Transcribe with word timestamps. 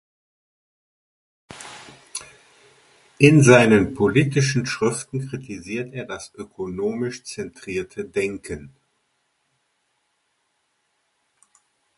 In 3.19 3.43
seinen 3.43 3.93
politischen 3.93 4.65
Schriften 4.65 5.29
kritisiert 5.29 5.93
er 5.93 6.05
das 6.05 6.33
ökonomisch 6.33 7.23
zentrierte 7.23 8.03
Denken. 8.05 8.75